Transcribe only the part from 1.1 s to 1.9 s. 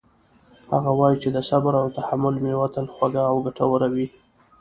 چې د صبر او